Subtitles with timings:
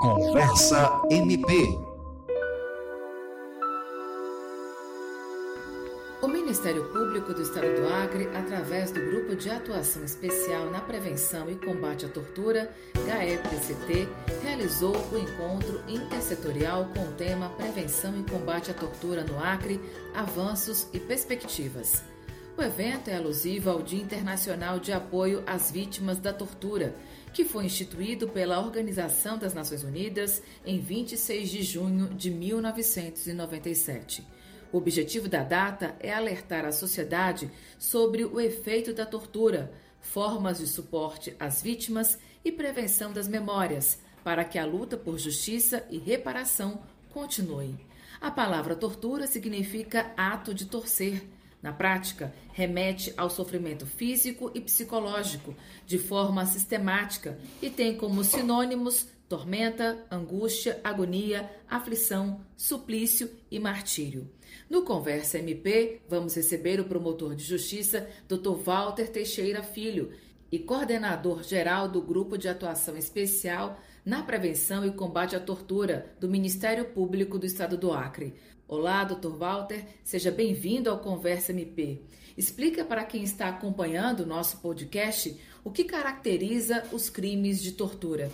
[0.00, 1.95] Conversa MP.
[6.22, 11.50] O Ministério Público do Estado do Acre, através do Grupo de Atuação Especial na Prevenção
[11.50, 12.74] e Combate à Tortura,
[13.06, 14.08] GAEPCT,
[14.42, 19.78] realizou o encontro intersetorial com o tema Prevenção e Combate à Tortura no Acre,
[20.14, 22.02] Avanços e Perspectivas.
[22.56, 26.96] O evento é alusivo ao Dia Internacional de Apoio às Vítimas da Tortura,
[27.34, 34.35] que foi instituído pela Organização das Nações Unidas em 26 de junho de 1997.
[34.72, 40.66] O objetivo da data é alertar a sociedade sobre o efeito da tortura, formas de
[40.66, 46.82] suporte às vítimas e prevenção das memórias, para que a luta por justiça e reparação
[47.12, 47.76] continue.
[48.20, 51.22] A palavra tortura significa ato de torcer
[51.62, 55.54] na prática, remete ao sofrimento físico e psicológico
[55.84, 64.30] de forma sistemática e tem como sinônimos tormenta, angústia, agonia, aflição, suplício e martírio.
[64.70, 68.54] No Conversa MP, vamos receber o promotor de justiça, Dr.
[68.62, 70.12] Walter Teixeira Filho,
[70.50, 76.28] e coordenador geral do Grupo de Atuação Especial na Prevenção e Combate à Tortura do
[76.28, 78.34] Ministério Público do Estado do Acre.
[78.68, 79.28] Olá, Dr.
[79.28, 82.02] Walter, seja bem-vindo ao Conversa MP.
[82.36, 88.30] Explica para quem está acompanhando o nosso podcast o que caracteriza os crimes de tortura.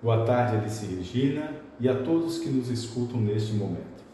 [0.00, 4.04] Boa tarde, Alice Regina, e a todos que nos escutam neste momento.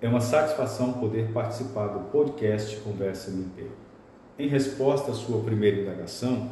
[0.00, 3.68] É uma satisfação poder participar do podcast Conversa MP.
[4.36, 6.50] Em resposta à sua primeira indagação,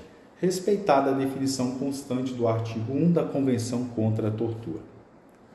[0.41, 4.79] respeitada a definição constante do artigo 1 da Convenção contra a Tortura.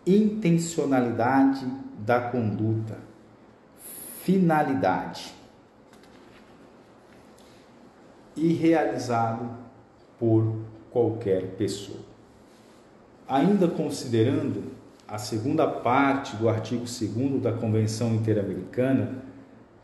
[0.06, 1.66] intencionalidade
[2.00, 2.97] da conduta,
[4.22, 5.34] finalidade.
[8.36, 9.50] E realizado
[10.19, 10.58] por
[10.91, 12.00] qualquer pessoa.
[13.28, 14.74] Ainda considerando
[15.07, 19.25] a segunda parte do artigo 2 da Convenção Interamericana,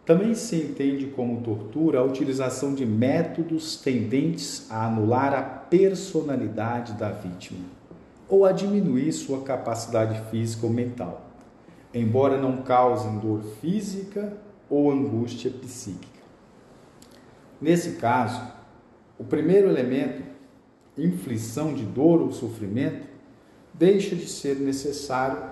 [0.05, 7.11] também se entende como tortura a utilização de métodos tendentes a anular a personalidade da
[7.11, 7.65] vítima
[8.27, 11.29] ou a diminuir sua capacidade física ou mental,
[11.93, 14.37] embora não causem dor física
[14.69, 16.21] ou angústia psíquica.
[17.59, 18.41] Nesse caso,
[19.19, 20.23] o primeiro elemento,
[20.97, 23.05] inflição de dor ou sofrimento,
[23.73, 25.43] deixa de ser necessário,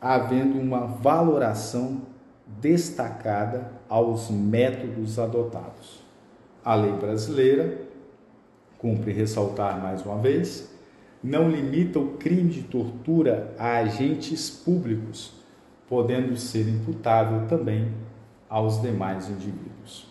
[0.00, 2.02] havendo uma valoração
[2.58, 6.02] destacada aos métodos adotados.
[6.64, 7.82] A lei brasileira,
[8.78, 10.70] cumpre ressaltar mais uma vez,
[11.22, 15.32] não limita o crime de tortura a agentes públicos,
[15.88, 17.92] podendo ser imputável também
[18.48, 20.06] aos demais indivíduos.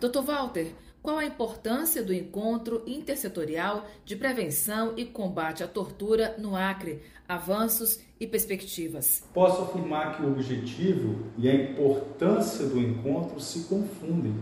[0.00, 0.22] Dr.
[0.22, 0.72] Walter,
[1.06, 7.00] qual a importância do encontro intersetorial de prevenção e combate à tortura no Acre?
[7.28, 9.22] Avanços e perspectivas.
[9.32, 14.34] Posso afirmar que o objetivo e a importância do encontro se confundem,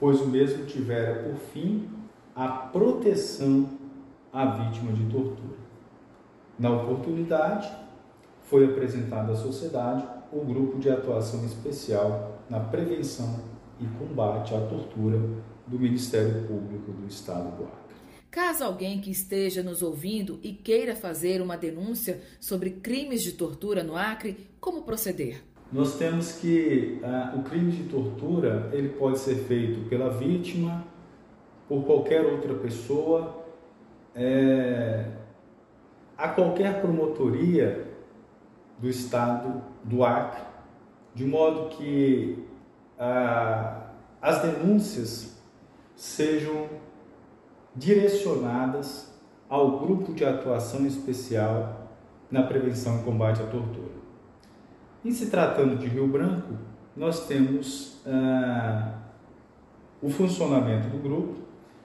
[0.00, 1.86] pois o mesmo tivera por fim
[2.34, 3.68] a proteção
[4.32, 5.58] à vítima de tortura.
[6.58, 7.70] Na oportunidade,
[8.44, 13.38] foi apresentado à sociedade o grupo de atuação especial na prevenção
[13.78, 15.20] e combate à tortura
[15.66, 17.94] do Ministério Público do Estado do Acre.
[18.30, 23.82] Caso alguém que esteja nos ouvindo e queira fazer uma denúncia sobre crimes de tortura
[23.82, 25.42] no Acre, como proceder?
[25.72, 30.84] Nós temos que uh, o crime de tortura ele pode ser feito pela vítima,
[31.68, 33.44] por qualquer outra pessoa
[34.14, 35.06] é,
[36.16, 37.86] a qualquer promotoria
[38.78, 40.42] do Estado do Acre,
[41.14, 42.44] de modo que
[42.98, 43.90] ah,
[44.20, 45.33] as denúncias
[46.04, 46.68] sejam
[47.74, 49.10] direcionadas
[49.48, 51.88] ao grupo de atuação especial
[52.30, 53.94] na prevenção e combate à tortura.
[55.02, 56.52] Em se tratando de Rio Branco,
[56.94, 58.98] nós temos ah,
[60.02, 61.36] o funcionamento do grupo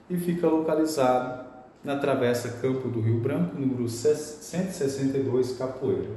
[0.08, 1.46] e fica localizado
[1.82, 6.14] na Travessa Campo do Rio Branco, número 162, Capoeira.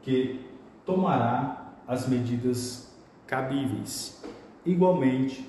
[0.07, 0.39] que
[0.85, 2.89] tomará as medidas
[3.25, 4.23] cabíveis.
[4.65, 5.45] Igualmente,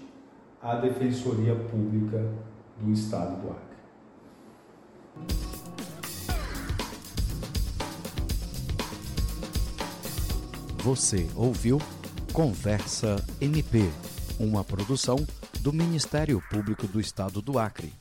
[0.61, 2.29] à Defensoria Pública
[2.81, 3.79] do Estado do Acre.
[10.79, 11.79] Você ouviu
[12.33, 13.89] Conversa MP,
[14.41, 15.25] uma produção
[15.61, 17.93] do Ministério Público do Estado do Acre.